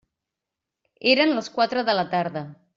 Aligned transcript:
Eren 1.13 1.35
les 1.41 1.53
quatre 1.59 1.87
de 1.91 1.99
la 2.01 2.09
tarda. 2.17 2.47